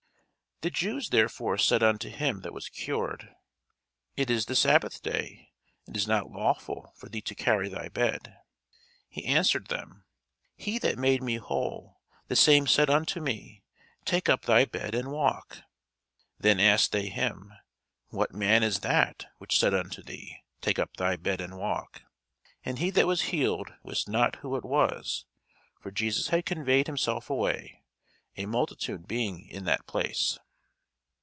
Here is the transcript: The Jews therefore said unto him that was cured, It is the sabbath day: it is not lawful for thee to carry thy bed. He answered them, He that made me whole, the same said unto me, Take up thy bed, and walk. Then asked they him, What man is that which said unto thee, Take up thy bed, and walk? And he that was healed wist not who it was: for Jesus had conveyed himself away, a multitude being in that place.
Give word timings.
The 0.63 0.69
Jews 0.69 1.09
therefore 1.09 1.57
said 1.57 1.81
unto 1.81 2.07
him 2.07 2.41
that 2.41 2.53
was 2.53 2.69
cured, 2.69 3.33
It 4.15 4.29
is 4.29 4.45
the 4.45 4.55
sabbath 4.55 5.01
day: 5.01 5.49
it 5.87 5.97
is 5.97 6.07
not 6.07 6.29
lawful 6.29 6.93
for 6.95 7.09
thee 7.09 7.21
to 7.23 7.33
carry 7.33 7.67
thy 7.67 7.89
bed. 7.89 8.37
He 9.09 9.25
answered 9.25 9.69
them, 9.69 10.05
He 10.55 10.77
that 10.77 10.99
made 10.99 11.23
me 11.23 11.37
whole, 11.37 11.99
the 12.27 12.35
same 12.35 12.67
said 12.67 12.91
unto 12.91 13.19
me, 13.19 13.63
Take 14.05 14.29
up 14.29 14.43
thy 14.43 14.65
bed, 14.65 14.93
and 14.93 15.11
walk. 15.11 15.63
Then 16.37 16.59
asked 16.59 16.91
they 16.91 17.09
him, 17.09 17.51
What 18.09 18.31
man 18.31 18.61
is 18.61 18.81
that 18.81 19.25
which 19.39 19.57
said 19.59 19.73
unto 19.73 20.03
thee, 20.03 20.43
Take 20.61 20.77
up 20.77 20.95
thy 20.95 21.15
bed, 21.15 21.41
and 21.41 21.57
walk? 21.57 22.03
And 22.63 22.77
he 22.77 22.91
that 22.91 23.07
was 23.07 23.21
healed 23.33 23.73
wist 23.81 24.07
not 24.07 24.35
who 24.43 24.55
it 24.55 24.63
was: 24.63 25.25
for 25.79 25.89
Jesus 25.89 26.27
had 26.27 26.45
conveyed 26.45 26.85
himself 26.85 27.31
away, 27.31 27.81
a 28.37 28.45
multitude 28.45 29.07
being 29.07 29.47
in 29.47 29.63
that 29.65 29.87
place. 29.87 30.37